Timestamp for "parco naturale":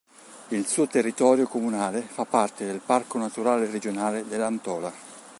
2.83-3.69